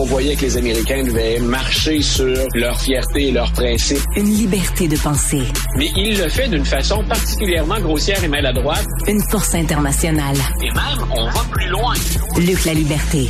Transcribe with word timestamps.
On 0.00 0.04
voyait 0.04 0.34
que 0.34 0.46
les 0.46 0.56
Américains 0.56 1.04
devaient 1.04 1.38
marcher 1.40 2.00
sur 2.00 2.34
leur 2.54 2.80
fierté 2.80 3.28
et 3.28 3.32
leurs 3.32 3.52
principes. 3.52 4.00
Une 4.16 4.34
liberté 4.34 4.88
de 4.88 4.96
penser. 4.96 5.42
Mais 5.76 5.90
il 5.94 6.16
le 6.16 6.26
fait 6.30 6.48
d'une 6.48 6.64
façon 6.64 7.04
particulièrement 7.06 7.78
grossière 7.80 8.24
et 8.24 8.28
maladroite. 8.28 8.86
Une 9.06 9.20
force 9.30 9.54
internationale. 9.54 10.38
Et 10.62 10.70
même, 10.70 11.06
on 11.14 11.26
va 11.26 11.44
plus 11.50 11.68
loin. 11.68 11.92
Luc 12.38 12.64
la 12.64 12.72
liberté. 12.72 13.28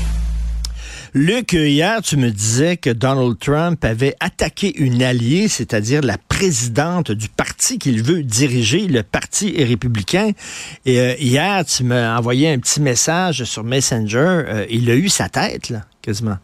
Luc, 1.12 1.54
hier, 1.54 2.02
tu 2.02 2.16
me 2.16 2.30
disais 2.30 2.76
que 2.76 2.90
Donald 2.90 3.36
Trump 3.40 3.84
avait 3.84 4.14
attaqué 4.20 4.72
une 4.80 5.02
alliée, 5.02 5.48
c'est-à-dire 5.48 6.02
la 6.02 6.18
présidente 6.18 7.10
du 7.10 7.28
parti 7.28 7.80
qu'il 7.80 8.00
veut 8.04 8.22
diriger, 8.22 8.86
le 8.86 9.02
Parti 9.02 9.60
républicain. 9.60 10.30
Et 10.86 11.00
euh, 11.00 11.14
hier, 11.18 11.64
tu 11.64 11.82
m'as 11.82 12.16
envoyé 12.16 12.48
un 12.48 12.60
petit 12.60 12.80
message 12.80 13.42
sur 13.42 13.64
Messenger. 13.64 14.44
Euh, 14.46 14.66
il 14.70 14.88
a 14.88 14.94
eu 14.94 15.08
sa 15.08 15.28
tête, 15.28 15.68
là, 15.68 15.80
quasiment. 16.00 16.36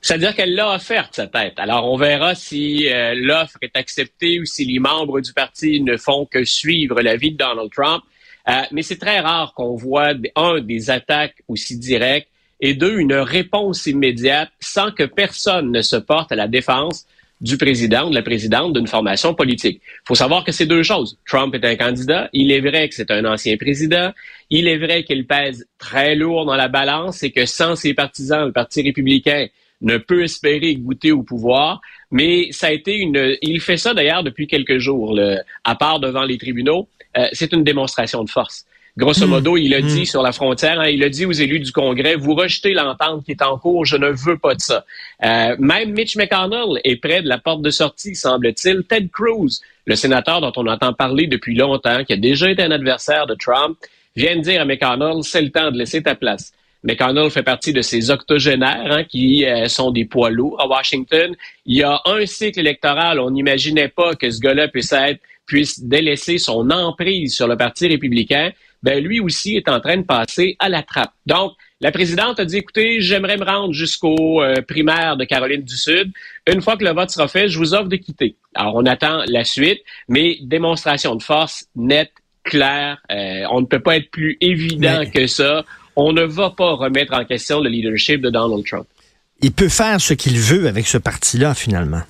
C'est-à-dire 0.00 0.34
qu'elle 0.34 0.54
l'a 0.54 0.74
offerte, 0.74 1.16
sa 1.16 1.26
tête. 1.26 1.54
Alors, 1.56 1.90
on 1.90 1.96
verra 1.96 2.34
si 2.34 2.88
euh, 2.88 3.14
l'offre 3.16 3.58
est 3.62 3.76
acceptée 3.76 4.40
ou 4.40 4.44
si 4.44 4.64
les 4.64 4.78
membres 4.78 5.20
du 5.20 5.32
parti 5.32 5.80
ne 5.80 5.96
font 5.96 6.24
que 6.24 6.44
suivre 6.44 7.00
l'avis 7.00 7.32
de 7.32 7.36
Donald 7.36 7.70
Trump. 7.70 8.02
mais 8.72 8.82
c'est 8.82 8.98
très 8.98 9.20
rare 9.20 9.52
qu'on 9.54 9.74
voit, 9.74 10.14
un, 10.36 10.60
des 10.60 10.90
attaques 10.90 11.42
aussi 11.48 11.76
directes 11.76 12.28
et 12.60 12.74
deux, 12.74 12.98
une 12.98 13.14
réponse 13.14 13.86
immédiate 13.86 14.50
sans 14.60 14.90
que 14.90 15.04
personne 15.04 15.70
ne 15.70 15.82
se 15.82 15.96
porte 15.96 16.32
à 16.32 16.36
la 16.36 16.48
défense 16.48 17.06
du 17.40 17.56
président 17.56 18.10
de 18.10 18.14
la 18.14 18.22
présidente 18.22 18.72
d'une 18.72 18.88
formation 18.88 19.32
politique. 19.32 19.80
Il 19.84 20.08
faut 20.08 20.16
savoir 20.16 20.42
que 20.42 20.50
c'est 20.50 20.66
deux 20.66 20.82
choses. 20.82 21.18
Trump 21.26 21.54
est 21.54 21.64
un 21.64 21.76
candidat. 21.76 22.28
Il 22.32 22.50
est 22.50 22.60
vrai 22.60 22.88
que 22.88 22.96
c'est 22.96 23.12
un 23.12 23.24
ancien 23.24 23.56
président. 23.56 24.12
Il 24.50 24.66
est 24.66 24.78
vrai 24.78 25.04
qu'il 25.04 25.24
pèse 25.24 25.68
très 25.78 26.16
lourd 26.16 26.46
dans 26.46 26.56
la 26.56 26.66
balance 26.66 27.22
et 27.22 27.30
que 27.30 27.46
sans 27.46 27.76
ses 27.76 27.94
partisans, 27.94 28.46
le 28.46 28.52
Parti 28.52 28.82
républicain 28.82 29.46
ne 29.80 29.96
peut 29.96 30.24
espérer 30.24 30.74
goûter 30.76 31.12
au 31.12 31.22
pouvoir. 31.22 31.80
Mais 32.10 32.48
ça 32.52 32.68
a 32.68 32.70
été 32.70 32.96
une. 32.96 33.36
Il 33.42 33.60
fait 33.60 33.76
ça 33.76 33.94
d'ailleurs 33.94 34.22
depuis 34.22 34.46
quelques 34.46 34.78
jours, 34.78 35.18
à 35.64 35.74
part 35.74 36.00
devant 36.00 36.24
les 36.24 36.38
tribunaux. 36.38 36.88
Euh, 37.16 37.26
c'est 37.32 37.52
une 37.52 37.64
démonstration 37.64 38.22
de 38.24 38.30
force. 38.30 38.64
Grosso 38.96 39.26
hmm. 39.26 39.30
modo, 39.30 39.56
il 39.56 39.72
a 39.74 39.80
dit 39.80 40.02
hmm. 40.02 40.06
sur 40.06 40.22
la 40.22 40.32
frontière, 40.32 40.80
hein, 40.80 40.88
il 40.88 41.02
a 41.04 41.08
dit 41.08 41.24
aux 41.24 41.32
élus 41.32 41.60
du 41.60 41.70
Congrès, 41.70 42.16
vous 42.16 42.34
rejetez 42.34 42.74
l'entente 42.74 43.24
qui 43.24 43.30
est 43.30 43.42
en 43.42 43.56
cours, 43.56 43.84
je 43.84 43.96
ne 43.96 44.08
veux 44.08 44.36
pas 44.36 44.54
de 44.54 44.60
ça. 44.60 44.84
Euh, 45.24 45.54
même 45.58 45.92
Mitch 45.92 46.16
McConnell 46.16 46.80
est 46.82 46.96
près 46.96 47.22
de 47.22 47.28
la 47.28 47.38
porte 47.38 47.62
de 47.62 47.70
sortie, 47.70 48.16
semble-t-il. 48.16 48.82
Ted 48.84 49.08
Cruz, 49.12 49.60
le 49.86 49.94
sénateur 49.94 50.40
dont 50.40 50.52
on 50.56 50.66
entend 50.66 50.92
parler 50.92 51.28
depuis 51.28 51.54
longtemps, 51.54 52.02
qui 52.04 52.12
a 52.12 52.16
déjà 52.16 52.50
été 52.50 52.62
un 52.62 52.72
adversaire 52.72 53.26
de 53.26 53.34
Trump, 53.34 53.78
vient 54.16 54.36
de 54.36 54.40
dire 54.40 54.60
à 54.60 54.64
McConnell, 54.64 55.22
c'est 55.22 55.42
le 55.42 55.50
temps 55.50 55.70
de 55.70 55.78
laisser 55.78 56.02
ta 56.02 56.16
place. 56.16 56.52
McConnell 56.84 57.30
fait 57.30 57.42
partie 57.42 57.72
de 57.72 57.82
ces 57.82 58.10
octogénaires 58.10 58.90
hein, 58.90 59.04
qui 59.04 59.44
euh, 59.44 59.66
sont 59.66 59.90
des 59.90 60.04
poids 60.04 60.30
lourds 60.30 60.60
à 60.60 60.66
Washington. 60.66 61.34
Il 61.66 61.76
y 61.76 61.82
a 61.82 62.00
un 62.04 62.24
cycle 62.26 62.60
électoral, 62.60 63.20
on 63.20 63.30
n'imaginait 63.30 63.88
pas 63.88 64.14
que 64.14 64.30
ce 64.30 64.40
gars-là 64.40 64.68
puisse 64.68 64.92
être 64.92 65.20
puisse 65.46 65.80
délaisser 65.82 66.36
son 66.36 66.70
emprise 66.70 67.34
sur 67.34 67.48
le 67.48 67.56
Parti 67.56 67.88
républicain 67.88 68.52
ben 68.82 69.02
lui 69.02 69.20
aussi 69.20 69.56
est 69.56 69.68
en 69.68 69.80
train 69.80 69.96
de 69.96 70.02
passer 70.02 70.56
à 70.58 70.68
la 70.68 70.82
trappe. 70.82 71.12
Donc, 71.26 71.52
la 71.80 71.92
présidente 71.92 72.40
a 72.40 72.44
dit, 72.44 72.58
écoutez, 72.58 73.00
j'aimerais 73.00 73.36
me 73.36 73.44
rendre 73.44 73.72
jusqu'au 73.72 74.42
euh, 74.42 74.62
primaire 74.62 75.16
de 75.16 75.24
Caroline 75.24 75.62
du 75.62 75.76
Sud. 75.76 76.12
Une 76.52 76.60
fois 76.60 76.76
que 76.76 76.84
le 76.84 76.92
vote 76.92 77.10
sera 77.10 77.28
fait, 77.28 77.48
je 77.48 77.58
vous 77.58 77.74
offre 77.74 77.88
de 77.88 77.96
quitter. 77.96 78.36
Alors, 78.54 78.74
on 78.76 78.86
attend 78.86 79.22
la 79.26 79.44
suite, 79.44 79.80
mais 80.08 80.38
démonstration 80.42 81.14
de 81.14 81.22
force 81.22 81.66
nette, 81.76 82.12
claire. 82.42 82.98
Euh, 83.10 83.44
on 83.50 83.60
ne 83.60 83.66
peut 83.66 83.80
pas 83.80 83.96
être 83.96 84.10
plus 84.10 84.36
évident 84.40 85.04
que 85.12 85.26
ça. 85.26 85.64
On 86.00 86.12
ne 86.12 86.22
va 86.22 86.50
pas 86.50 86.74
remettre 86.74 87.12
en 87.12 87.24
question 87.24 87.60
le 87.60 87.68
leadership 87.68 88.20
de 88.20 88.30
Donald 88.30 88.64
Trump. 88.64 88.86
Il 89.42 89.50
peut 89.50 89.68
faire 89.68 90.00
ce 90.00 90.14
qu'il 90.14 90.38
veut 90.38 90.68
avec 90.68 90.86
ce 90.86 90.96
parti-là, 90.96 91.54
finalement 91.54 92.02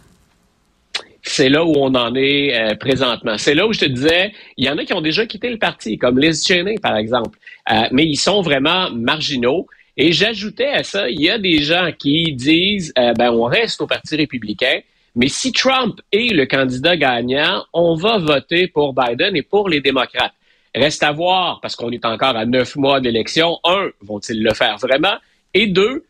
c'est 1.21 1.51
là 1.51 1.63
où 1.63 1.75
on 1.77 1.95
en 1.95 2.15
est 2.15 2.57
euh, 2.57 2.75
présentement. 2.77 3.37
C'est 3.37 3.55
là 3.55 3.67
où 3.67 3.73
je 3.75 3.81
te 3.81 3.85
disais, 3.85 4.33
il 4.57 4.65
y 4.65 4.71
en 4.71 4.79
a 4.79 4.85
qui 4.85 4.95
ont 4.95 5.03
déjà 5.03 5.27
quitté 5.27 5.51
le 5.51 5.59
parti, 5.59 5.99
comme 5.99 6.19
Liz 6.19 6.43
Cheney, 6.47 6.77
par 6.79 6.97
exemple, 6.97 7.39
euh, 7.71 7.83
mais 7.91 8.05
ils 8.05 8.17
sont 8.17 8.41
vraiment 8.41 8.91
marginaux. 8.91 9.67
Et 9.99 10.13
j'ajoutais 10.13 10.69
à 10.69 10.85
ça, 10.85 11.11
il 11.11 11.21
y 11.21 11.29
a 11.29 11.37
des 11.39 11.63
gens 11.63 11.91
qui 11.99 12.33
disent, 12.33 12.95
euh, 12.99 13.13
ben 13.13 13.31
on 13.31 13.45
reste 13.45 13.81
au 13.83 13.87
Parti 13.87 14.17
républicain, 14.17 14.81
mais 15.17 15.29
si 15.29 15.53
Trump 15.53 16.01
est 16.13 16.33
le 16.33 16.47
candidat 16.47 16.97
gagnant, 16.97 17.65
on 17.75 17.95
va 17.95 18.17
voter 18.17 18.69
pour 18.69 18.95
Biden 18.95 19.37
et 19.37 19.43
pour 19.43 19.69
les 19.69 19.81
démocrates. 19.81 20.33
Reste 20.75 21.03
à 21.03 21.13
voir, 21.13 21.61
parce 21.61 21.77
qu'on 21.77 21.91
est 21.91 22.05
encore 22.05 22.37
à 22.37 22.45
neuf 22.45 22.77
mois 22.77 23.01
d'élection. 23.01 23.59
Un, 23.65 23.89
vont-ils 24.01 24.43
le 24.43 24.55
faire 24.55 24.77
vraiment? 24.79 25.17
Et 25.55 25.67
deux, 25.67 26.05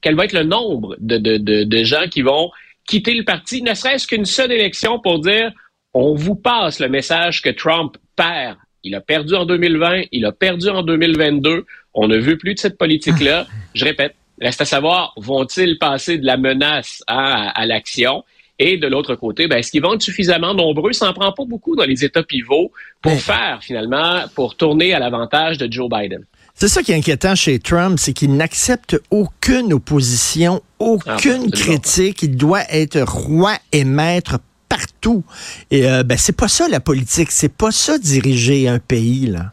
quel 0.00 0.16
va 0.16 0.24
être 0.24 0.32
le 0.32 0.42
nombre 0.42 0.96
de, 0.98 1.18
de, 1.18 1.36
de, 1.36 1.64
de 1.64 1.84
gens 1.84 2.06
qui 2.10 2.22
vont 2.22 2.50
quitter 2.86 3.14
le 3.14 3.24
parti, 3.24 3.62
ne 3.62 3.74
serait-ce 3.74 4.06
qu'une 4.06 4.24
seule 4.24 4.52
élection 4.52 4.98
pour 4.98 5.20
dire 5.20 5.52
on 5.94 6.14
vous 6.14 6.34
passe 6.34 6.80
le 6.80 6.88
message 6.88 7.40
que 7.40 7.50
Trump 7.50 7.96
perd. 8.16 8.56
Il 8.82 8.94
a 8.94 9.00
perdu 9.00 9.34
en 9.34 9.46
2020, 9.46 10.02
il 10.12 10.26
a 10.26 10.32
perdu 10.32 10.68
en 10.68 10.82
2022. 10.82 11.64
On 11.94 12.08
ne 12.08 12.18
veut 12.18 12.36
plus 12.36 12.54
de 12.54 12.58
cette 12.58 12.76
politique-là. 12.76 13.46
Je 13.74 13.84
répète, 13.84 14.14
reste 14.40 14.60
à 14.60 14.64
savoir, 14.64 15.14
vont-ils 15.16 15.78
passer 15.78 16.18
de 16.18 16.26
la 16.26 16.36
menace 16.36 17.02
à, 17.06 17.64
l'action? 17.64 18.24
Et 18.58 18.76
de 18.76 18.86
l'autre 18.86 19.16
côté, 19.16 19.48
ben, 19.48 19.58
est-ce 19.58 19.70
qu'ils 19.70 19.82
vont 19.82 19.94
être 19.94 20.02
suffisamment 20.02 20.54
nombreux? 20.54 20.92
Ça 20.92 21.06
n'en 21.06 21.12
prend 21.12 21.32
pas 21.32 21.44
beaucoup 21.44 21.74
dans 21.74 21.84
les 21.84 22.04
États 22.04 22.22
pivots 22.22 22.70
pour 23.02 23.12
faire, 23.20 23.58
finalement, 23.62 24.22
pour 24.34 24.56
tourner 24.56 24.94
à 24.94 25.00
l'avantage 25.00 25.58
de 25.58 25.70
Joe 25.70 25.88
Biden. 25.88 26.24
C'est 26.54 26.68
ça 26.68 26.82
qui 26.82 26.92
est 26.92 26.96
inquiétant 26.96 27.34
chez 27.34 27.58
Trump, 27.58 27.98
c'est 27.98 28.12
qu'il 28.12 28.36
n'accepte 28.36 29.00
aucune 29.10 29.72
opposition, 29.72 30.62
aucune 30.78 31.50
critique. 31.50 32.22
Il 32.22 32.36
doit 32.36 32.62
être 32.70 33.00
roi 33.00 33.56
et 33.72 33.82
maître 33.82 34.38
partout. 34.68 35.24
Et 35.72 35.88
euh, 35.88 36.04
ben, 36.04 36.16
c'est 36.16 36.36
pas 36.36 36.46
ça 36.46 36.68
la 36.68 36.78
politique, 36.78 37.32
c'est 37.32 37.52
pas 37.52 37.72
ça 37.72 37.98
diriger 37.98 38.68
un 38.68 38.78
pays 38.78 39.26
là. 39.26 39.52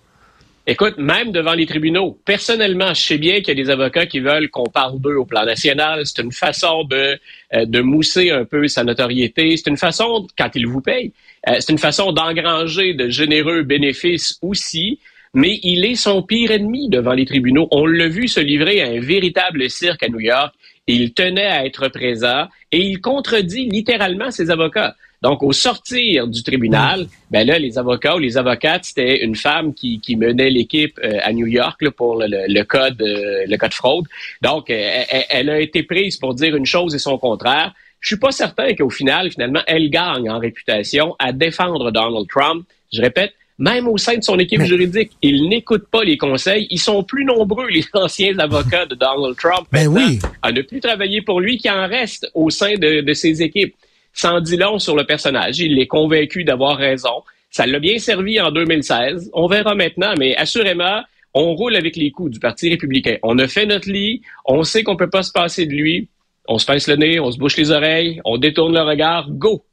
Écoute, 0.68 0.98
même 0.98 1.32
devant 1.32 1.54
les 1.54 1.66
tribunaux, 1.66 2.20
personnellement, 2.24 2.94
je 2.94 3.02
sais 3.02 3.18
bien 3.18 3.38
qu'il 3.38 3.58
y 3.58 3.62
a 3.62 3.64
des 3.64 3.70
avocats 3.72 4.06
qui 4.06 4.20
veulent 4.20 4.50
qu'on 4.50 4.70
parle 4.70 5.00
d'eux 5.02 5.16
au 5.16 5.26
plan 5.26 5.44
national. 5.44 6.06
C'est 6.06 6.22
une 6.22 6.32
façon 6.32 6.84
de, 6.84 7.20
euh, 7.54 7.66
de 7.66 7.82
mousser 7.82 8.30
un 8.30 8.46
peu 8.46 8.68
sa 8.68 8.84
notoriété. 8.84 9.58
C'est 9.58 9.70
une 9.70 9.78
façon, 9.78 10.28
quand 10.38 10.50
ils 10.54 10.68
vous 10.68 10.82
payent, 10.82 11.12
euh, 11.48 11.56
c'est 11.60 11.72
une 11.72 11.80
façon 11.80 12.12
d'engranger 12.12 12.94
de 12.94 13.10
généreux 13.10 13.64
bénéfices 13.64 14.38
aussi 14.42 15.00
mais 15.34 15.60
il 15.64 15.86
est 15.86 15.96
son 15.96 16.22
pire 16.24 16.52
ennemi 16.52 16.90
devant 16.90 17.14
les 17.14 17.26
tribunaux. 17.26 17.68
On 17.72 17.86
l'a 17.86 18.08
vu 18.08 18.28
se 18.28 18.40
livrer 18.40 18.82
à 18.82 18.88
un 18.88 19.00
véritable 19.00 19.70
cirque 19.70 20.04
à 20.04 20.10
New 20.10 20.20
York. 20.20 20.54
Il 20.88 21.14
tenait 21.14 21.46
à 21.46 21.66
être 21.66 21.88
présent 21.88 22.48
et 22.72 22.80
il 22.80 23.00
contredit 23.00 23.70
littéralement 23.70 24.32
ses 24.32 24.50
avocats. 24.50 24.96
Donc, 25.22 25.44
au 25.44 25.52
sortir 25.52 26.28
du 26.28 26.42
tribunal, 26.42 27.06
ben 27.30 27.46
là, 27.46 27.60
les 27.60 27.78
avocats 27.78 28.16
ou 28.16 28.20
les 28.20 28.38
avocates, 28.38 28.86
c'était 28.86 29.24
une 29.24 29.36
femme 29.36 29.74
qui, 29.74 30.00
qui 30.00 30.16
menait 30.16 30.50
l'équipe 30.50 31.00
euh, 31.04 31.20
à 31.22 31.32
New 31.32 31.46
York 31.46 31.88
pour 31.92 32.16
le, 32.16 32.26
le, 32.48 32.64
code 32.64 33.00
euh, 33.02 33.46
le 33.48 33.58
code 33.58 33.74
fraude. 33.74 34.06
Donc, 34.42 34.72
euh, 34.72 35.04
elle, 35.10 35.26
elle, 35.30 35.50
a 35.52 35.60
été 35.60 35.84
prise 35.84 36.18
pour 36.18 36.34
dire 36.34 36.56
une 36.56 36.66
chose 36.66 36.96
et 36.96 37.00
son 37.00 37.20
contraire. 37.20 37.72
Je 38.00 38.08
suis 38.08 38.18
pas 38.18 38.32
certain 38.32 38.74
qu'au 38.74 38.90
final, 38.90 39.32
finalement, 39.32 39.62
elle 39.68 39.92
gagne 39.92 40.28
en 40.28 40.40
réputation 40.40 41.16
à 41.20 41.32
défendre 41.32 41.92
Donald 41.92 42.28
Trump. 42.28 42.66
Je 42.92 43.00
répète, 43.00 43.34
même 43.60 43.88
au 43.88 44.00
sein 44.00 44.18
de 44.18 44.24
son 44.24 44.40
équipe 44.40 44.64
juridique, 44.64 45.12
il 45.22 45.48
n'écoute 45.50 45.86
pas 45.92 46.04
les 46.04 46.18
conseils. 46.18 46.66
Ils 46.72 46.80
sont 46.80 47.04
plus 47.04 47.26
nombreux, 47.26 47.68
les 47.68 47.86
anciens 47.94 48.40
avocats 48.40 48.88
de 48.88 48.96
Donald 48.96 49.38
Trump, 49.38 49.68
ben 49.72 49.88
oui. 49.88 50.18
à 50.42 50.52
ne 50.52 50.64
plus 50.64 50.80
travailler 50.80 51.22
pour 51.22 51.40
lui, 51.42 51.60
qui 51.60 51.70
en 51.70 51.88
reste 51.88 52.28
au 52.34 52.50
sein 52.50 52.74
de, 52.74 53.02
de 53.02 53.14
ses 53.14 53.44
équipes. 53.44 53.76
Sans 54.14 54.40
dit 54.42 54.58
long 54.58 54.80
sur 54.80 54.96
le 54.96 55.06
personnage. 55.06 55.60
Il 55.60 55.80
est 55.80 55.88
convaincu 55.88 56.44
d'avoir 56.44 56.78
raison. 56.78 57.24
Ça 57.50 57.66
l'a 57.66 57.80
bien 57.80 57.98
servi 58.00 58.40
en 58.40 58.52
2016. 58.52 59.32
On 59.34 59.48
verra 59.48 59.76
maintenant, 59.76 60.14
mais 60.18 60.36
assurément, 60.36 61.02
on 61.34 61.54
roule 61.54 61.76
avec 61.76 61.96
les 61.96 62.12
coups 62.12 62.32
du 62.32 62.40
Parti 62.40 62.70
républicain. 62.70 63.18
On 63.24 63.38
a 63.40 63.48
fait 63.48 63.66
notre 63.66 63.90
lit. 63.90 64.22
On 64.46 64.64
sait 64.64 64.84
qu'on 64.84 64.96
peut 64.96 65.10
pas 65.10 65.24
se 65.24 65.32
passer 65.32 65.66
de 65.66 65.74
lui. 65.74 66.10
On 66.48 66.58
se 66.58 66.66
pince 66.66 66.88
le 66.88 66.96
nez, 66.96 67.20
on 67.20 67.32
se 67.32 67.38
bouche 67.38 67.56
les 67.58 67.72
oreilles, 67.72 68.20
on 68.26 68.38
détourne 68.38 68.74
le 68.74 68.82
regard. 68.82 69.30
Go! 69.30 69.64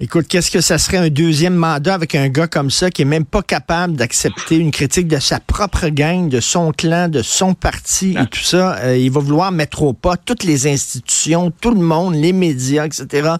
Écoute, 0.00 0.26
qu'est-ce 0.28 0.50
que 0.50 0.60
ça 0.60 0.76
serait 0.76 0.96
un 0.96 1.08
deuxième 1.08 1.54
mandat 1.54 1.94
avec 1.94 2.16
un 2.16 2.28
gars 2.28 2.48
comme 2.48 2.68
ça 2.68 2.90
qui 2.90 3.02
est 3.02 3.04
même 3.04 3.24
pas 3.24 3.42
capable 3.42 3.94
d'accepter 3.94 4.56
une 4.56 4.72
critique 4.72 5.06
de 5.06 5.20
sa 5.20 5.38
propre 5.38 5.88
gang, 5.88 6.28
de 6.28 6.40
son 6.40 6.72
clan, 6.72 7.08
de 7.08 7.22
son 7.22 7.54
parti 7.54 8.14
et 8.14 8.18
ah. 8.18 8.26
tout 8.26 8.40
ça? 8.40 8.76
Euh, 8.78 8.96
il 8.96 9.12
va 9.12 9.20
vouloir 9.20 9.52
mettre 9.52 9.82
au 9.84 9.92
pas 9.92 10.16
toutes 10.16 10.42
les 10.42 10.66
institutions, 10.66 11.52
tout 11.60 11.70
le 11.70 11.80
monde, 11.80 12.16
les 12.16 12.32
médias, 12.32 12.86
etc. 12.86 13.34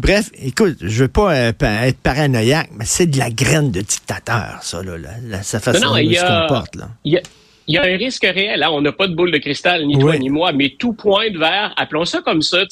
Bref, 0.00 0.30
écoute, 0.42 0.76
je 0.80 1.04
veux 1.04 1.08
pas 1.08 1.34
euh, 1.36 1.52
être 1.60 1.98
paranoïaque, 1.98 2.70
mais 2.76 2.84
c'est 2.84 3.06
de 3.06 3.18
la 3.18 3.30
graine 3.30 3.70
de 3.70 3.80
dictateur, 3.80 4.58
ça, 4.62 4.82
là, 4.82 5.42
sa 5.44 5.60
façon 5.60 5.90
dont 5.90 5.96
il 5.96 6.16
se 6.16 6.40
comporte. 6.42 6.74
Là. 6.74 6.88
Il 7.04 7.20
y 7.68 7.78
a 7.78 7.82
un 7.82 7.96
risque 7.96 8.24
réel. 8.24 8.60
Hein. 8.64 8.70
On 8.72 8.80
n'a 8.80 8.90
pas 8.90 9.06
de 9.06 9.14
boule 9.14 9.30
de 9.30 9.38
cristal, 9.38 9.86
ni 9.86 9.96
toi 9.96 10.18
ni 10.18 10.30
moi, 10.30 10.52
mais 10.52 10.74
tout 10.76 10.94
pointe 10.94 11.36
vers, 11.36 11.72
appelons 11.76 12.04
ça 12.04 12.22
comme 12.22 12.42
ça, 12.42 12.64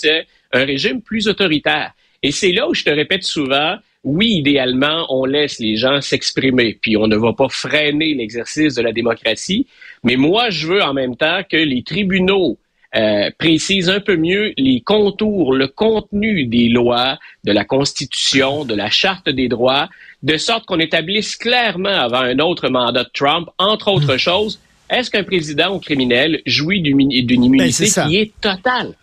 un 0.53 0.65
régime 0.65 1.00
plus 1.00 1.29
autoritaire. 1.29 1.93
Et 2.23 2.33
c'est 2.33 2.53
là 2.53 2.69
où 2.69 2.75
je 2.75 2.85
te 2.85 2.91
répète 2.91 3.23
souvent, 3.23 3.77
oui, 4.03 4.29
idéalement, 4.29 5.07
on 5.11 5.25
laisse 5.25 5.59
les 5.59 5.77
gens 5.77 6.01
s'exprimer, 6.01 6.79
puis 6.81 6.97
on 6.97 7.07
ne 7.07 7.17
va 7.17 7.33
pas 7.33 7.49
freiner 7.49 8.15
l'exercice 8.15 8.75
de 8.75 8.83
la 8.83 8.93
démocratie, 8.93 9.67
mais 10.05 10.17
moi, 10.17 10.51
je 10.51 10.67
veux 10.67 10.83
en 10.83 10.95
même 10.95 11.17
temps 11.17 11.43
que 11.49 11.57
les 11.57 11.83
tribunaux 11.83 12.59
euh, 12.97 13.31
précise 13.39 13.89
un 13.89 14.01
peu 14.01 14.17
mieux 14.17 14.53
les 14.57 14.81
contours, 14.81 15.55
le 15.55 15.69
contenu 15.69 16.47
des 16.47 16.69
lois, 16.69 17.19
de 17.45 17.53
la 17.53 17.65
Constitution, 17.65 18.65
de 18.65 18.75
la 18.75 18.91
Charte 18.91 19.29
des 19.29 19.49
droits, 19.49 19.89
de 20.23 20.37
sorte 20.37 20.67
qu'on 20.67 20.81
établisse 20.81 21.37
clairement 21.37 21.89
avant 21.89 22.21
un 22.21 22.39
autre 22.41 22.69
mandat 22.69 23.05
de 23.05 23.11
Trump, 23.15 23.49
entre 23.59 23.89
autres 23.89 24.15
hmm. 24.15 24.19
choses, 24.19 24.61
est-ce 24.89 25.11
qu'un 25.11 25.23
président 25.23 25.77
ou 25.77 25.79
criminel 25.79 26.43
jouit 26.47 26.83
d'une 26.83 26.97
ben, 26.97 27.45
immunité 27.45 27.85
qui 27.85 28.17
est 28.17 28.33
totale? 28.41 28.95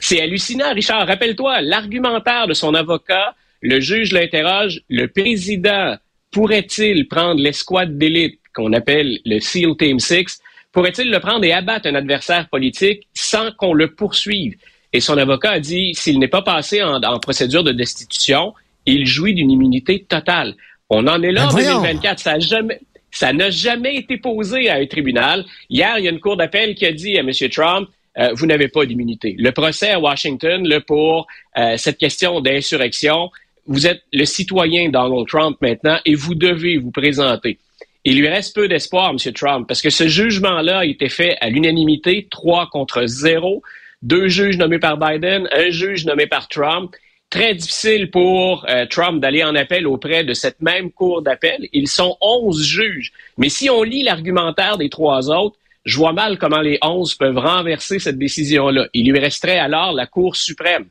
C'est 0.00 0.20
hallucinant, 0.20 0.72
Richard. 0.74 1.06
Rappelle-toi, 1.06 1.62
l'argumentaire 1.62 2.46
de 2.46 2.54
son 2.54 2.74
avocat, 2.74 3.34
le 3.62 3.80
juge 3.80 4.12
l'interroge, 4.12 4.82
le 4.88 5.06
président 5.06 5.96
pourrait-il 6.30 7.08
prendre 7.08 7.40
l'escouade 7.40 7.96
d'élite 7.96 8.40
qu'on 8.54 8.72
appelle 8.72 9.18
le 9.24 9.40
SEAL 9.40 9.76
Team 9.78 9.98
6, 9.98 10.40
pourrait-il 10.72 11.10
le 11.10 11.20
prendre 11.20 11.44
et 11.44 11.52
abattre 11.52 11.88
un 11.88 11.94
adversaire 11.94 12.48
politique 12.48 13.08
sans 13.14 13.50
qu'on 13.52 13.72
le 13.72 13.94
poursuive? 13.94 14.56
Et 14.92 15.00
son 15.00 15.18
avocat 15.18 15.52
a 15.52 15.60
dit, 15.60 15.94
s'il 15.94 16.18
n'est 16.18 16.28
pas 16.28 16.42
passé 16.42 16.82
en, 16.82 17.18
procédure 17.18 17.64
de 17.64 17.72
destitution, 17.72 18.54
il 18.86 19.06
jouit 19.06 19.34
d'une 19.34 19.50
immunité 19.50 20.04
totale. 20.08 20.54
On 20.88 21.06
en 21.06 21.22
est 21.22 21.32
là 21.32 21.48
ben 21.48 21.70
en 21.70 21.80
2024. 21.80 22.18
Ça 22.18 22.32
n'a 22.32 22.38
jamais, 22.38 22.80
ça 23.10 23.32
n'a 23.32 23.50
jamais 23.50 23.96
été 23.96 24.18
posé 24.18 24.68
à 24.68 24.76
un 24.76 24.86
tribunal. 24.86 25.44
Hier, 25.68 25.98
il 25.98 26.04
y 26.04 26.08
a 26.08 26.10
une 26.10 26.20
cour 26.20 26.36
d'appel 26.36 26.74
qui 26.74 26.86
a 26.86 26.92
dit 26.92 27.18
à 27.18 27.20
M. 27.20 27.30
Trump, 27.50 27.88
euh, 28.18 28.30
vous 28.34 28.46
n'avez 28.46 28.68
pas 28.68 28.86
d'immunité. 28.86 29.34
Le 29.38 29.52
procès 29.52 29.90
à 29.90 30.00
Washington 30.00 30.66
là, 30.66 30.80
pour 30.80 31.26
euh, 31.58 31.76
cette 31.76 31.98
question 31.98 32.40
d'insurrection, 32.40 33.30
vous 33.66 33.86
êtes 33.86 34.02
le 34.12 34.24
citoyen 34.24 34.88
Donald 34.88 35.26
Trump 35.26 35.56
maintenant 35.60 35.98
et 36.04 36.14
vous 36.14 36.34
devez 36.34 36.78
vous 36.78 36.90
présenter. 36.90 37.58
Il 38.04 38.20
lui 38.20 38.28
reste 38.28 38.54
peu 38.54 38.68
d'espoir, 38.68 39.10
M. 39.10 39.32
Trump, 39.32 39.66
parce 39.66 39.82
que 39.82 39.90
ce 39.90 40.06
jugement-là 40.06 40.78
a 40.78 40.84
été 40.84 41.08
fait 41.08 41.36
à 41.40 41.50
l'unanimité, 41.50 42.28
trois 42.30 42.68
contre 42.68 43.06
zéro, 43.06 43.62
deux 44.02 44.28
juges 44.28 44.58
nommés 44.58 44.78
par 44.78 44.96
Biden, 44.96 45.48
un 45.50 45.70
juge 45.70 46.06
nommé 46.06 46.26
par 46.28 46.46
Trump. 46.48 46.94
Très 47.28 47.56
difficile 47.56 48.12
pour 48.12 48.64
euh, 48.68 48.86
Trump 48.86 49.20
d'aller 49.20 49.42
en 49.42 49.56
appel 49.56 49.88
auprès 49.88 50.22
de 50.22 50.32
cette 50.32 50.62
même 50.62 50.92
cour 50.92 51.22
d'appel. 51.22 51.68
Ils 51.72 51.88
sont 51.88 52.16
onze 52.20 52.62
juges. 52.62 53.12
Mais 53.36 53.48
si 53.48 53.68
on 53.68 53.82
lit 53.82 54.04
l'argumentaire 54.04 54.78
des 54.78 54.88
trois 54.88 55.28
autres, 55.28 55.58
je 55.86 55.96
vois 55.96 56.12
mal 56.12 56.36
comment 56.36 56.60
les 56.60 56.78
onze 56.82 57.14
peuvent 57.14 57.38
renverser 57.38 57.98
cette 57.98 58.18
décision-là. 58.18 58.88
Il 58.92 59.10
lui 59.10 59.18
resterait 59.18 59.58
alors 59.58 59.94
la 59.94 60.06
Cour 60.06 60.36
suprême 60.36 60.86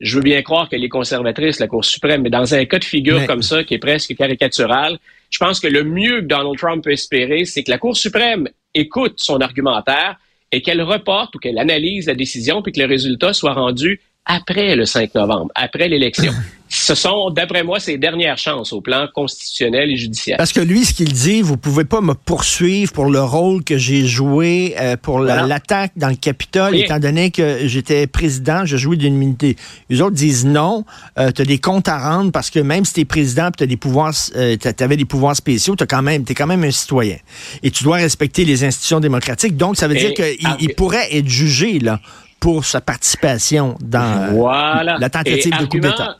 je 0.00 0.16
veux 0.16 0.22
bien 0.22 0.42
croire 0.42 0.68
qu'elle 0.68 0.84
est 0.84 0.88
conservatrice, 0.88 1.60
la 1.60 1.66
Cour 1.66 1.84
suprême, 1.84 2.22
mais 2.22 2.30
dans 2.30 2.54
un 2.54 2.64
cas 2.64 2.78
de 2.78 2.84
figure 2.84 3.26
comme 3.26 3.42
ça, 3.42 3.64
qui 3.64 3.74
est 3.74 3.78
presque 3.78 4.14
caricatural, 4.14 4.98
je 5.30 5.38
pense 5.38 5.60
que 5.60 5.66
le 5.66 5.84
mieux 5.84 6.20
que 6.20 6.26
Donald 6.26 6.58
Trump 6.58 6.84
peut 6.84 6.92
espérer, 6.92 7.44
c'est 7.44 7.62
que 7.62 7.70
la 7.70 7.78
Cour 7.78 7.96
suprême 7.96 8.48
écoute 8.74 9.14
son 9.16 9.38
argumentaire 9.38 10.16
et 10.52 10.62
qu'elle 10.62 10.82
reporte 10.82 11.34
ou 11.36 11.38
qu'elle 11.38 11.58
analyse 11.58 12.06
la 12.06 12.14
décision, 12.14 12.60
puis 12.60 12.72
que 12.72 12.80
le 12.80 12.86
résultat 12.86 13.32
soit 13.32 13.54
rendu 13.54 14.00
après 14.26 14.74
le 14.74 14.86
5 14.86 15.14
novembre, 15.14 15.50
après 15.54 15.88
l'élection. 15.88 16.32
ce 16.68 16.94
sont, 16.94 17.30
d'après 17.30 17.62
moi, 17.62 17.78
ses 17.78 17.98
dernières 17.98 18.38
chances 18.38 18.72
au 18.72 18.80
plan 18.80 19.06
constitutionnel 19.14 19.90
et 19.90 19.96
judiciaire. 19.96 20.36
Parce 20.38 20.52
que 20.52 20.60
lui, 20.60 20.84
ce 20.84 20.92
qu'il 20.92 21.12
dit, 21.12 21.40
vous 21.40 21.56
pouvez 21.56 21.84
pas 21.84 22.00
me 22.00 22.14
poursuivre 22.14 22.92
pour 22.92 23.06
le 23.06 23.22
rôle 23.22 23.62
que 23.62 23.78
j'ai 23.78 24.06
joué 24.06 24.74
euh, 24.80 24.96
pour 25.00 25.20
l'attaque 25.20 25.92
dans 25.96 26.08
le 26.08 26.16
Capitole, 26.16 26.74
étant 26.76 26.98
donné 26.98 27.30
que 27.30 27.66
j'étais 27.66 28.06
président, 28.06 28.64
je 28.64 28.76
jouais 28.76 28.96
d'une 28.96 29.14
immunité. 29.14 29.56
Les 29.88 30.00
autres 30.00 30.16
disent 30.16 30.46
non, 30.46 30.84
euh, 31.18 31.30
tu 31.30 31.42
as 31.42 31.44
des 31.44 31.58
comptes 31.58 31.88
à 31.88 31.98
rendre 31.98 32.32
parce 32.32 32.50
que 32.50 32.60
même 32.60 32.84
si 32.84 32.94
tu 32.94 33.00
es 33.00 33.04
président 33.04 33.50
tu 33.56 33.66
des 33.66 33.76
pouvoirs, 33.76 34.14
euh, 34.36 34.56
avais 34.80 34.96
des 34.96 35.04
pouvoirs 35.04 35.36
spéciaux, 35.36 35.76
tu 35.76 35.86
quand 35.86 36.02
même, 36.02 36.24
es 36.28 36.34
quand 36.34 36.46
même 36.46 36.64
un 36.64 36.70
citoyen. 36.70 37.18
Et 37.62 37.70
tu 37.70 37.84
dois 37.84 37.96
respecter 37.96 38.44
les 38.44 38.64
institutions 38.64 39.00
démocratiques. 39.00 39.56
Donc, 39.56 39.76
ça 39.76 39.86
veut 39.86 39.94
dire 39.94 40.12
qu'il 40.14 40.74
pourrait 40.74 41.14
être 41.14 41.28
jugé 41.28 41.78
là 41.78 42.00
pour 42.40 42.64
sa 42.64 42.80
participation 42.80 43.76
dans 43.80 44.84
la 44.98 45.10
tentative 45.10 45.58
de 45.58 45.66
coup 45.66 45.78
d'État 45.78 46.18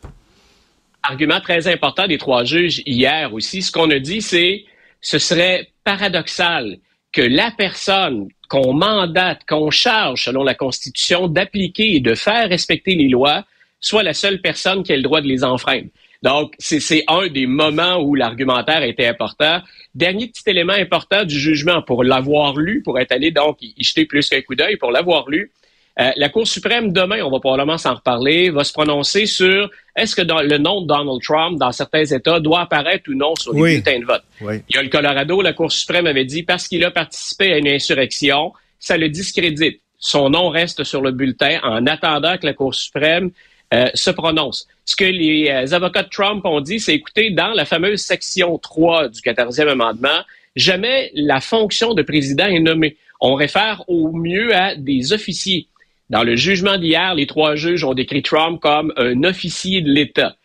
argument 1.04 1.40
très 1.40 1.68
important 1.68 2.06
des 2.06 2.18
trois 2.18 2.44
juges 2.44 2.82
hier 2.86 3.32
aussi. 3.32 3.62
Ce 3.62 3.70
qu'on 3.70 3.90
a 3.90 3.98
dit, 3.98 4.22
c'est 4.22 4.64
ce 5.00 5.18
serait 5.18 5.68
paradoxal 5.84 6.78
que 7.12 7.20
la 7.20 7.50
personne 7.56 8.28
qu'on 8.48 8.72
mandate, 8.72 9.42
qu'on 9.46 9.70
charge 9.70 10.24
selon 10.24 10.42
la 10.42 10.54
Constitution 10.54 11.28
d'appliquer 11.28 11.96
et 11.96 12.00
de 12.00 12.14
faire 12.14 12.48
respecter 12.48 12.94
les 12.94 13.08
lois 13.08 13.44
soit 13.80 14.02
la 14.02 14.14
seule 14.14 14.40
personne 14.40 14.82
qui 14.82 14.92
a 14.92 14.96
le 14.96 15.02
droit 15.02 15.20
de 15.20 15.26
les 15.26 15.44
enfreindre. 15.44 15.88
Donc, 16.22 16.54
c'est 16.58 17.04
un 17.06 17.28
des 17.28 17.46
moments 17.46 17.98
où 17.98 18.14
l'argumentaire 18.14 18.82
était 18.82 19.06
important. 19.06 19.60
Dernier 19.94 20.28
petit 20.28 20.42
élément 20.46 20.72
important 20.72 21.24
du 21.24 21.38
jugement, 21.38 21.82
pour 21.82 22.02
l'avoir 22.02 22.56
lu, 22.56 22.82
pour 22.82 22.98
être 22.98 23.12
allé 23.12 23.30
donc 23.30 23.58
y 23.60 23.74
jeter 23.84 24.06
plus 24.06 24.30
qu'un 24.30 24.40
coup 24.40 24.54
d'œil, 24.54 24.78
pour 24.78 24.90
l'avoir 24.90 25.28
lu, 25.28 25.52
euh, 26.00 26.10
la 26.16 26.28
Cour 26.28 26.46
suprême, 26.46 26.92
demain, 26.92 27.22
on 27.22 27.30
va 27.30 27.38
probablement 27.38 27.78
s'en 27.78 27.94
reparler, 27.94 28.50
va 28.50 28.64
se 28.64 28.72
prononcer 28.72 29.26
sur 29.26 29.70
est-ce 29.94 30.16
que 30.16 30.22
le 30.22 30.58
nom 30.58 30.80
de 30.82 30.88
Donald 30.88 31.22
Trump 31.22 31.58
dans 31.58 31.70
certains 31.70 32.04
États 32.04 32.40
doit 32.40 32.62
apparaître 32.62 33.08
ou 33.08 33.14
non 33.14 33.34
sur 33.36 33.52
les 33.52 33.74
bulletins 33.74 34.00
de 34.00 34.04
vote. 34.04 34.24
Il 34.40 34.74
y 34.74 34.78
a 34.78 34.82
le 34.82 34.88
Colorado, 34.88 35.40
la 35.40 35.52
Cour 35.52 35.70
suprême 35.70 36.06
avait 36.06 36.24
dit 36.24 36.42
parce 36.42 36.66
qu'il 36.66 36.84
a 36.84 36.90
participé 36.90 37.52
à 37.52 37.58
une 37.58 37.68
insurrection, 37.68 38.52
ça 38.80 38.96
le 38.96 39.08
discrédite. 39.08 39.80
Son 39.98 40.30
nom 40.30 40.48
reste 40.48 40.82
sur 40.82 41.00
le 41.00 41.12
bulletin 41.12 41.60
en 41.62 41.86
attendant 41.86 42.36
que 42.38 42.46
la 42.46 42.54
Cour 42.54 42.74
suprême 42.74 43.30
euh, 43.72 43.86
se 43.94 44.10
prononce. 44.10 44.66
Ce 44.84 44.96
que 44.96 45.04
les 45.04 45.48
euh, 45.48 45.74
avocats 45.74 46.02
de 46.02 46.08
Trump 46.08 46.44
ont 46.44 46.60
dit, 46.60 46.80
c'est 46.80 46.94
écoutez, 46.94 47.30
dans 47.30 47.52
la 47.52 47.64
fameuse 47.64 48.02
section 48.02 48.58
3 48.58 49.08
du 49.08 49.20
14e 49.20 49.68
amendement, 49.68 50.20
jamais 50.56 51.12
la 51.14 51.40
fonction 51.40 51.94
de 51.94 52.02
président 52.02 52.46
est 52.46 52.60
nommée. 52.60 52.96
On 53.20 53.34
réfère 53.34 53.84
au 53.88 54.12
mieux 54.12 54.54
à 54.54 54.74
des 54.74 55.12
officiers. 55.12 55.68
Dans 56.14 56.22
le 56.22 56.36
jugement 56.36 56.78
d'hier, 56.78 57.16
les 57.16 57.26
trois 57.26 57.56
juges 57.56 57.82
ont 57.82 57.92
décrit 57.92 58.22
Trump 58.22 58.60
comme 58.60 58.92
un 58.96 59.24
officier 59.24 59.80
de 59.80 59.90
l'État. 59.90 60.36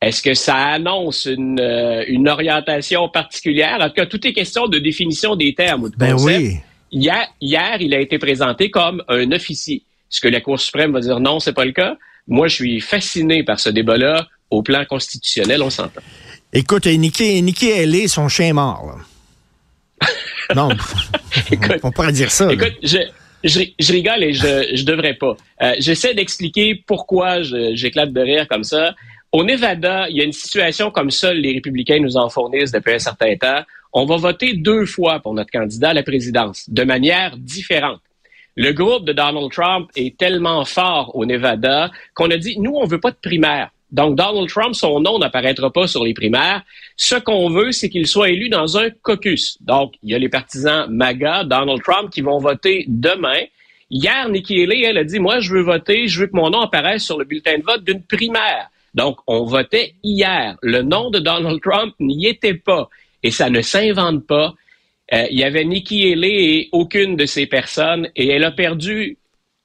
Est-ce 0.00 0.22
que 0.22 0.32
ça 0.32 0.56
annonce 0.56 1.26
une, 1.26 1.60
euh, 1.60 2.02
une, 2.08 2.30
orientation 2.30 3.10
particulière? 3.10 3.76
En 3.78 3.88
tout 3.88 3.96
cas, 3.96 4.06
tout 4.06 4.26
est 4.26 4.32
question 4.32 4.68
de 4.68 4.78
définition 4.78 5.36
des 5.36 5.52
termes. 5.52 5.90
ben 5.98 6.14
oui. 6.14 6.56
Hier, 6.90 7.26
hier, 7.42 7.76
il 7.78 7.92
a 7.92 8.00
été 8.00 8.18
présenté 8.18 8.70
comme 8.70 9.04
un 9.08 9.30
officier. 9.32 9.82
Est-ce 10.10 10.22
que 10.22 10.28
la 10.28 10.40
Cour 10.40 10.58
suprême 10.58 10.92
va 10.92 11.00
dire 11.00 11.20
non, 11.20 11.40
c'est 11.40 11.52
pas 11.52 11.66
le 11.66 11.72
cas? 11.72 11.98
Moi, 12.26 12.48
je 12.48 12.54
suis 12.54 12.80
fasciné 12.80 13.42
par 13.42 13.60
ce 13.60 13.68
débat-là. 13.68 14.28
Au 14.48 14.62
plan 14.62 14.86
constitutionnel, 14.86 15.62
on 15.62 15.68
s'entend. 15.68 16.00
Écoute, 16.54 16.86
Nicky, 16.86 17.42
Nicky 17.42 17.68
est 17.68 18.08
son 18.08 18.28
chien 18.28 18.54
mort. 18.54 18.98
non, 20.56 20.70
on 21.82 21.90
pourrait 21.90 22.12
dire 22.12 22.30
ça. 22.30 22.50
Écoute, 22.50 22.78
je, 22.82 22.96
je, 23.44 23.92
rigole 23.92 24.24
et 24.24 24.32
je, 24.32 24.74
je 24.74 24.84
devrais 24.84 25.14
pas. 25.14 25.36
Euh, 25.62 25.74
J'essaie 25.78 26.14
d'expliquer 26.14 26.82
pourquoi 26.86 27.42
j'éclate 27.42 28.12
de 28.12 28.20
rire 28.20 28.48
comme 28.48 28.64
ça. 28.64 28.94
Au 29.30 29.44
Nevada, 29.44 30.08
il 30.08 30.16
y 30.16 30.20
a 30.20 30.24
une 30.24 30.32
situation 30.32 30.90
comme 30.90 31.10
ça, 31.10 31.34
les 31.34 31.52
républicains 31.52 31.98
nous 32.00 32.16
en 32.16 32.28
fournissent 32.28 32.72
depuis 32.72 32.94
un 32.94 32.98
certain 32.98 33.36
temps. 33.36 33.62
On 33.92 34.06
va 34.06 34.16
voter 34.16 34.54
deux 34.54 34.86
fois 34.86 35.20
pour 35.20 35.34
notre 35.34 35.50
candidat 35.50 35.90
à 35.90 35.94
la 35.94 36.02
présidence, 36.02 36.68
de 36.68 36.82
manière 36.84 37.36
différente. 37.36 38.00
Le 38.56 38.72
groupe 38.72 39.04
de 39.04 39.12
Donald 39.12 39.50
Trump 39.52 39.90
est 39.94 40.16
tellement 40.16 40.64
fort 40.64 41.14
au 41.14 41.24
Nevada 41.24 41.90
qu'on 42.14 42.30
a 42.30 42.36
dit, 42.36 42.58
nous, 42.58 42.72
on 42.74 42.86
veut 42.86 43.00
pas 43.00 43.10
de 43.10 43.16
primaire. 43.22 43.70
Donc, 43.90 44.16
Donald 44.16 44.48
Trump, 44.48 44.74
son 44.74 45.00
nom 45.00 45.18
n'apparaîtra 45.18 45.72
pas 45.72 45.86
sur 45.86 46.04
les 46.04 46.12
primaires. 46.12 46.62
Ce 46.96 47.14
qu'on 47.14 47.48
veut, 47.48 47.72
c'est 47.72 47.88
qu'il 47.88 48.06
soit 48.06 48.30
élu 48.30 48.48
dans 48.48 48.76
un 48.76 48.90
caucus. 48.90 49.56
Donc, 49.62 49.94
il 50.02 50.10
y 50.10 50.14
a 50.14 50.18
les 50.18 50.28
partisans 50.28 50.86
MAGA, 50.90 51.44
Donald 51.44 51.82
Trump, 51.82 52.10
qui 52.10 52.20
vont 52.20 52.38
voter 52.38 52.84
demain. 52.88 53.40
Hier, 53.90 54.28
Nikki 54.28 54.62
Haley, 54.62 54.82
elle 54.82 54.98
a 54.98 55.04
dit, 55.04 55.18
moi, 55.18 55.40
je 55.40 55.52
veux 55.52 55.62
voter, 55.62 56.06
je 56.06 56.20
veux 56.20 56.26
que 56.26 56.36
mon 56.36 56.50
nom 56.50 56.60
apparaisse 56.60 57.04
sur 57.04 57.18
le 57.18 57.24
bulletin 57.24 57.58
de 57.58 57.64
vote 57.64 57.84
d'une 57.84 58.02
primaire. 58.02 58.68
Donc, 58.94 59.18
on 59.26 59.44
votait 59.44 59.94
hier. 60.02 60.56
Le 60.62 60.82
nom 60.82 61.10
de 61.10 61.18
Donald 61.18 61.60
Trump 61.62 61.94
n'y 61.98 62.26
était 62.26 62.54
pas. 62.54 62.90
Et 63.22 63.30
ça 63.30 63.48
ne 63.48 63.62
s'invente 63.62 64.26
pas. 64.26 64.54
Euh, 65.14 65.26
il 65.30 65.38
y 65.38 65.44
avait 65.44 65.64
Nikki 65.64 66.12
Haley 66.12 66.34
et 66.34 66.68
aucune 66.72 67.16
de 67.16 67.24
ces 67.24 67.46
personnes, 67.46 68.10
et 68.14 68.28
elle 68.28 68.44
a 68.44 68.50
perdu 68.50 69.16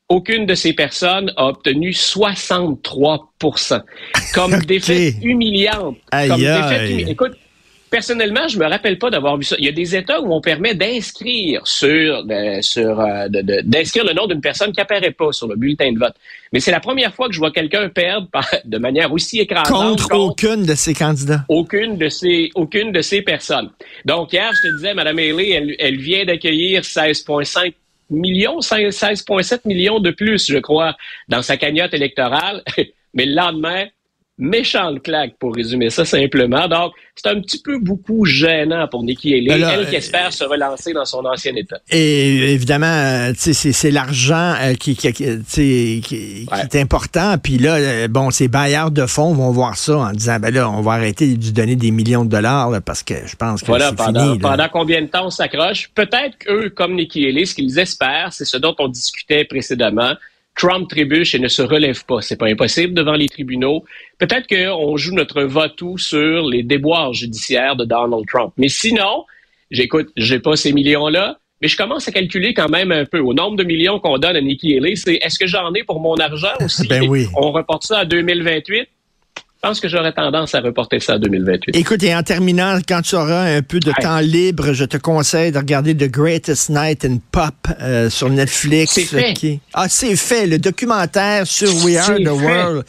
aucune 0.09 0.45
de 0.45 0.55
ces 0.55 0.73
personnes 0.73 1.31
a 1.37 1.47
obtenu 1.47 1.91
63% 1.91 3.81
Comme 4.33 4.59
défaite 4.59 5.15
humiliante. 5.21 5.97
comme 6.11 6.39
défaite 6.39 7.09
Écoute, 7.09 7.33
personnellement, 7.93 8.47
je 8.47 8.57
me 8.57 8.65
rappelle 8.65 8.97
pas 8.97 9.11
d'avoir 9.11 9.37
vu 9.37 9.43
ça. 9.43 9.55
Il 9.59 9.65
y 9.65 9.69
a 9.69 9.71
des 9.71 9.95
États 9.95 10.19
où 10.19 10.33
on 10.33 10.41
permet 10.41 10.73
d'inscrire 10.73 11.65
sur, 11.67 12.25
sur 12.61 12.99
euh, 12.99 13.27
d'inscrire 13.29 14.03
le 14.03 14.13
nom 14.13 14.25
d'une 14.25 14.41
personne 14.41 14.71
qui 14.71 14.81
apparaît 14.81 15.11
pas 15.11 15.31
sur 15.31 15.47
le 15.47 15.55
bulletin 15.55 15.91
de 15.91 15.99
vote. 15.99 16.15
Mais 16.51 16.59
c'est 16.59 16.71
la 16.71 16.79
première 16.79 17.13
fois 17.13 17.27
que 17.27 17.33
je 17.33 17.39
vois 17.39 17.51
quelqu'un 17.51 17.89
perdre 17.89 18.27
de 18.65 18.77
manière 18.79 19.13
aussi 19.13 19.39
écrasante 19.39 20.01
contre, 20.01 20.15
aucune 20.17 20.65
de 20.65 20.73
ces 20.73 20.95
candidats. 20.95 21.45
Aucune 21.49 21.97
de 21.97 22.09
ces 22.09 22.49
aucune 22.55 22.91
de 22.91 23.01
ces 23.01 23.21
personnes. 23.21 23.69
Donc 24.05 24.33
hier, 24.33 24.49
je 24.53 24.67
te 24.67 24.75
disais, 24.75 24.95
Mme 24.95 25.19
Haley, 25.19 25.49
elle, 25.51 25.75
elle 25.77 25.97
vient 25.97 26.25
d'accueillir 26.25 26.81
16,5 26.81 27.73
millions, 28.09 28.59
16,7 28.59 29.61
millions 29.65 29.99
de 29.99 30.11
plus, 30.11 30.47
je 30.51 30.57
crois, 30.57 30.95
dans 31.29 31.41
sa 31.41 31.57
cagnotte 31.57 31.93
électorale. 31.93 32.63
Mais 33.13 33.25
le 33.25 33.35
lendemain, 33.35 33.85
méchante 34.43 35.01
claque, 35.01 35.33
pour 35.39 35.55
résumer 35.55 35.89
ça 35.89 36.03
simplement. 36.05 36.67
Donc, 36.67 36.91
c'est 37.15 37.29
un 37.29 37.39
petit 37.39 37.61
peu 37.61 37.79
beaucoup 37.79 38.25
gênant 38.25 38.87
pour 38.89 39.03
Nikki 39.03 39.33
Haley, 39.33 39.47
Ben 39.47 39.61
là, 39.61 39.73
elle 39.75 39.87
qui 39.87 39.95
euh, 39.95 39.99
espère 39.99 40.33
se 40.33 40.43
relancer 40.43 40.91
dans 40.93 41.05
son 41.05 41.23
ancien 41.25 41.55
état. 41.55 41.77
Et 41.89 42.51
évidemment, 42.53 42.85
euh, 42.87 43.33
c'est 43.37 43.91
l'argent 43.91 44.53
euh, 44.61 44.73
qui, 44.75 44.95
qui, 44.95 45.13
qui, 45.13 46.47
Ouais. 46.51 46.59
est 46.61 46.75
important. 46.75 47.37
Puis 47.41 47.57
là, 47.57 48.07
bon, 48.09 48.29
ces 48.31 48.47
bailleurs 48.47 48.91
de 48.91 49.05
fonds 49.05 49.33
vont 49.33 49.51
voir 49.51 49.77
ça 49.77 49.97
en 49.97 50.11
disant, 50.11 50.39
ben 50.39 50.53
là, 50.53 50.69
on 50.69 50.81
va 50.81 50.93
arrêter 50.93 51.35
de 51.35 51.43
lui 51.43 51.51
donner 51.51 51.75
des 51.75 51.91
millions 51.91 52.25
de 52.25 52.29
dollars 52.29 52.69
là, 52.69 52.81
parce 52.81 53.01
que 53.03 53.13
je 53.25 53.35
pense 53.35 53.61
que 53.61 53.67
Voilà, 53.67 53.89
c'est 53.89 53.95
pendant, 53.95 54.25
fini. 54.25 54.39
pendant 54.39 54.67
combien 54.71 55.01
de 55.01 55.07
temps 55.07 55.25
on 55.27 55.29
s'accroche? 55.29 55.89
Peut-être 55.95 56.37
qu'eux, 56.39 56.69
comme 56.69 56.95
Nikki 56.95 57.25
Haley, 57.25 57.45
ce 57.45 57.55
qu'ils 57.55 57.79
espèrent, 57.79 58.33
c'est 58.33 58.45
ce 58.45 58.57
dont 58.57 58.75
on 58.79 58.87
discutait 58.89 59.45
précédemment. 59.45 60.13
Trump 60.55 60.87
trébuche 60.87 61.35
et 61.35 61.39
ne 61.39 61.47
se 61.47 61.61
relève 61.61 62.05
pas. 62.05 62.21
C'est 62.21 62.37
pas 62.37 62.47
impossible 62.47 62.93
devant 62.93 63.13
les 63.13 63.27
tribunaux. 63.27 63.83
Peut-être 64.19 64.47
qu'on 64.47 64.97
joue 64.97 65.13
notre 65.13 65.43
va-tout 65.43 65.97
sur 65.97 66.47
les 66.47 66.63
déboires 66.63 67.13
judiciaires 67.13 67.75
de 67.75 67.85
Donald 67.85 68.25
Trump. 68.27 68.53
Mais 68.57 68.69
sinon, 68.69 69.25
j'écoute, 69.71 70.09
j'ai 70.15 70.39
pas 70.39 70.55
ces 70.55 70.71
millions-là, 70.71 71.39
mais 71.61 71.67
je 71.67 71.77
commence 71.77 72.07
à 72.07 72.11
calculer 72.11 72.53
quand 72.53 72.69
même 72.69 72.91
un 72.91 73.05
peu. 73.05 73.19
Au 73.19 73.33
nombre 73.33 73.57
de 73.57 73.63
millions 73.63 73.99
qu'on 73.99 74.17
donne 74.17 74.35
à 74.35 74.41
Nikki 74.41 74.77
Haley, 74.77 74.95
c'est 74.95 75.15
est-ce 75.15 75.39
que 75.39 75.47
j'en 75.47 75.73
ai 75.73 75.83
pour 75.83 75.99
mon 75.99 76.15
argent 76.15 76.53
aussi? 76.63 76.87
Ben 76.87 77.07
oui. 77.07 77.27
On 77.35 77.51
reporte 77.51 77.83
ça 77.83 77.99
à 77.99 78.05
2028? 78.05 78.87
Je 79.63 79.69
pense 79.69 79.79
que 79.79 79.87
j'aurais 79.87 80.11
tendance 80.11 80.53
à 80.55 80.59
reporter 80.59 80.99
ça 80.99 81.13
à 81.13 81.17
2028. 81.19 81.73
Écoute, 81.77 82.03
et 82.03 82.13
en 82.13 82.21
terminant, 82.21 82.79
quand 82.85 83.01
tu 83.01 83.15
auras 83.15 83.43
un 83.45 83.61
peu 83.61 83.79
de 83.79 83.87
Ouais. 83.87 83.93
temps 84.01 84.19
libre, 84.19 84.73
je 84.73 84.83
te 84.83 84.97
conseille 84.97 85.53
de 85.53 85.57
regarder 85.57 85.95
The 85.95 86.11
Greatest 86.11 86.69
Night 86.69 87.05
in 87.05 87.19
Pop 87.31 87.53
euh, 87.79 88.09
sur 88.09 88.29
Netflix. 88.29 88.91
C'est 88.91 89.03
fait. 89.05 89.33
qui- 89.33 89.61
Ah, 89.73 89.87
c'est 89.87 90.17
fait. 90.17 90.47
Le 90.47 90.57
documentaire 90.57 91.47
sur 91.47 91.73
We 91.85 91.95
Are 91.95 92.09
the 92.17 92.23
fait. 92.25 92.29
World. 92.29 92.83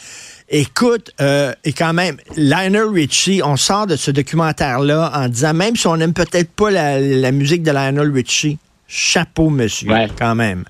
Écoute, 0.48 1.12
euh, 1.20 1.52
et 1.64 1.72
quand 1.72 1.92
même, 1.92 2.16
Lionel 2.36 2.88
Richie, 2.92 3.40
on 3.44 3.56
sort 3.56 3.86
de 3.86 3.94
ce 3.94 4.10
documentaire-là 4.10 5.12
en 5.14 5.28
disant, 5.28 5.54
même 5.54 5.76
si 5.76 5.86
on 5.86 5.96
n'aime 5.96 6.12
peut-être 6.12 6.50
pas 6.50 6.72
la, 6.72 6.98
la 6.98 7.30
musique 7.30 7.62
de 7.62 7.70
Lionel 7.70 8.10
Richie, 8.12 8.58
chapeau, 8.88 9.48
monsieur, 9.48 9.92
Ouais. 9.92 10.08
quand 10.18 10.34
même. 10.34 10.64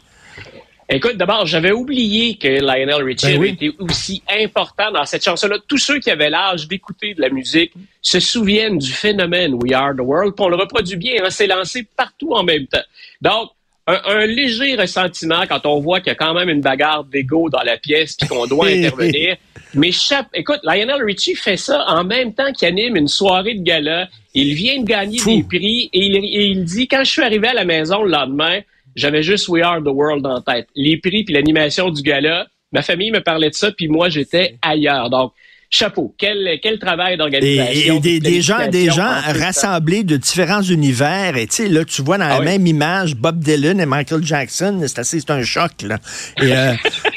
Écoute, 0.89 1.17
d'abord, 1.17 1.47
j'avais 1.47 1.73
oublié 1.73 2.37
que 2.37 2.47
Lionel 2.61 3.03
Richie 3.03 3.27
Ben 3.27 3.39
oui. 3.41 3.49
été 3.51 3.73
aussi 3.79 4.23
important 4.29 4.93
dans 4.93 5.05
cette 5.07 5.25
chanson-là. 5.25 5.57
Tous 5.67 5.79
ceux 5.79 5.99
qui 5.99 6.11
avaient 6.11 6.29
l'âge 6.31 6.69
d'écouter 6.69 7.15
de 7.15 7.23
la 7.23 7.31
musique 7.31 7.73
se 8.03 8.21
souviennent 8.21 8.79
du 8.79 8.93
phénomène 8.93 9.55
We 9.55 9.73
Are 9.73 9.95
the 9.95 10.01
World, 10.01 10.35
puis 10.37 10.45
on 10.45 10.49
le 10.49 10.57
reproduit 10.57 10.97
bien. 10.97 11.25
hein, 11.25 11.31
c'est 11.31 11.47
lancé 11.47 11.87
partout 11.97 12.33
en 12.35 12.43
même 12.43 12.67
temps. 12.67 12.83
Donc, 13.23 13.51
un, 13.87 14.01
un 14.07 14.27
léger 14.27 14.77
ressentiment 14.77 15.47
quand 15.47 15.65
on 15.67 15.81
voit 15.81 16.01
qu'il 16.01 16.09
y 16.09 16.13
a 16.13 16.15
quand 16.15 16.33
même 16.35 16.49
une 16.49 16.61
bagarre 16.63 17.05
d'ego 17.05 17.51
dans 17.51 17.61
la 17.63 17.77
pièce 17.77 18.17
puis 18.17 18.29
qu'on 18.29 18.47
doit 18.47 18.67
intervenir. 18.69 19.37
Mais 19.75 19.91
chape, 19.93 20.29
écoute, 20.35 20.61
Lionel 20.65 21.03
Richie 21.03 21.35
fait 21.35 21.57
ça 21.59 21.85
en 21.89 22.05
même 22.05 22.33
temps 22.35 22.51
qu'il 22.53 22.69
anime 22.69 22.97
une 22.97 23.09
soirée 23.09 23.55
de 23.55 23.63
gala. 23.63 24.09
Il 24.35 24.55
vient 24.55 24.81
de 24.81 24.87
gagner 24.87 25.19
Fou. 25.19 25.37
des 25.37 25.43
prix 25.45 25.91
et 25.93 25.99
il, 26.07 26.17
et 26.17 26.47
il 26.47 26.65
dit 26.65 26.89
quand 26.89 27.05
je 27.05 27.11
suis 27.11 27.23
arrivé 27.23 27.49
à 27.49 27.55
la 27.55 27.65
maison 27.65 28.03
le 28.03 28.11
lendemain, 28.11 28.61
j'avais 28.97 29.23
juste 29.23 29.49
We 29.49 29.63
Are 29.65 29.81
the 29.83 29.89
World 29.89 30.25
en 30.27 30.41
tête. 30.41 30.69
Les 30.75 30.97
prix 30.99 31.25
puis 31.25 31.35
l'animation 31.35 31.91
du 31.91 32.03
gala, 32.03 32.47
ma 32.73 32.83
famille 32.83 33.11
me 33.11 33.21
parlait 33.21 33.51
de 33.51 33.55
ça 33.55 33.71
puis 33.73 33.89
moi 33.89 34.09
j'étais 34.09 34.57
ailleurs. 34.63 35.11
Donc 35.11 35.33
chapeau, 35.71 36.15
quel 36.19 36.59
quel 36.63 36.79
travail 36.79 37.17
d'organisation. 37.17 37.97
et 37.97 38.01
des, 38.01 38.21
de 38.21 38.25
des 38.25 38.41
gens, 38.41 38.69
des 38.69 38.87
gens 38.87 38.95
ça. 39.23 39.33
rassemblés 39.45 40.05
de 40.05 40.17
différents 40.17 40.63
univers. 40.63 41.37
Et 41.37 41.47
tu 41.49 41.69
là, 41.69 41.85
tu 41.85 42.03
vois 42.03 42.17
dans 42.19 42.29
la 42.29 42.35
Ah 42.37 42.39
oui. 42.39 42.45
même 42.45 42.67
image 42.67 43.17
Bob 43.17 43.43
Dylan 43.43 43.81
et 43.81 43.87
Michael 43.87 44.23
Jackson. 44.25 44.81
C'est 44.87 44.99
assez, 45.01 45.19
c'est 45.19 45.31
un 45.31 45.43
choc, 45.43 45.73
là. 45.83 45.99
Et, 46.41 46.53
euh, 46.57 46.75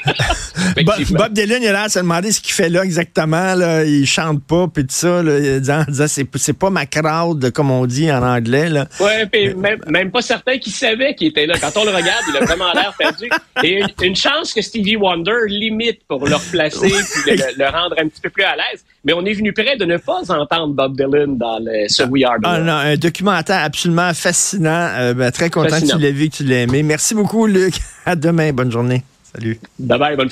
Bob, 1.11 1.33
Dylan, 1.33 1.61
il 1.63 1.67
a 1.67 1.71
l'air 1.71 1.85
de 1.85 1.91
se 1.91 1.99
demander 1.99 2.31
ce 2.31 2.41
qu'il 2.41 2.53
fait 2.53 2.69
là 2.69 2.83
exactement. 2.83 3.55
Là. 3.55 3.83
Il 3.83 4.05
chante 4.05 4.43
pas, 4.43 4.67
puis 4.67 4.83
tout 4.83 4.93
ça. 4.95 5.21
Là, 5.23 5.37
il 5.39 5.61
dit- 5.61 5.71
en 5.71 5.83
disant, 5.83 6.05
c'est, 6.07 6.53
pas 6.53 6.69
ma 6.69 6.85
crowd, 6.85 7.51
comme 7.51 7.71
on 7.71 7.85
dit 7.85 8.11
en 8.11 8.23
anglais. 8.23 8.69
Là. 8.69 8.87
Ouais, 8.99 9.25
puis 9.27 9.53
même, 9.53 9.79
même 9.87 10.11
pas 10.11 10.21
certain 10.21 10.57
qu'il 10.57 10.73
savait 10.73 11.15
qu'il 11.15 11.27
était 11.27 11.45
là. 11.45 11.55
Quand 11.59 11.75
on 11.77 11.85
le 11.85 11.91
regarde, 11.91 12.23
il 12.29 12.37
a 12.37 12.45
vraiment 12.45 12.71
l'air 12.73 12.93
perdu. 12.97 13.29
Et 13.63 13.79
une, 13.79 13.87
une 14.01 14.15
chance 14.15 14.53
que 14.53 14.61
Stevie 14.61 14.95
Wonder 14.95 15.31
limite 15.47 16.01
pour 16.07 16.27
le 16.27 16.35
replacer 16.35 16.87
puis 16.89 17.31
le, 17.35 17.57
le 17.57 17.65
rendre 17.69 17.95
un 17.99 18.07
petit 18.07 18.21
peu 18.21 18.29
plus 18.29 18.43
à 18.43 18.55
l'aise. 18.55 18.83
Mais 19.03 19.13
on 19.13 19.23
est 19.25 19.33
venu 19.33 19.53
près 19.53 19.77
de 19.77 19.85
ne 19.85 19.97
pas 19.97 20.21
entendre 20.29 20.73
Bob 20.73 20.95
Dylan 20.97 21.37
dans 21.37 21.59
le, 21.59 21.87
ce 21.87 22.03
We 22.03 22.23
Are 22.25 22.37
the 22.37 22.43
Ah, 22.45 22.59
non, 22.59 22.73
un 22.73 22.95
documentaire 22.97 23.63
absolument 23.63 24.13
fascinant. 24.13 24.89
Euh, 24.97 25.13
ben, 25.13 25.31
très 25.31 25.49
content 25.49 25.69
Fascinant. 25.69 25.93
que 25.93 25.97
tu 25.97 26.01
l'aies 26.03 26.11
vu, 26.11 26.29
que 26.29 26.35
tu 26.37 26.43
l'aies 26.43 26.63
aimé. 26.63 26.83
Merci 26.83 27.15
beaucoup, 27.15 27.45
Luc. 27.47 27.75
À 28.05 28.15
demain. 28.15 28.51
Bonne 28.51 28.71
journée. 28.71 29.03
Salut. 29.31 29.59
Bye 29.79 29.97
bye, 29.97 30.15
bonne 30.15 30.25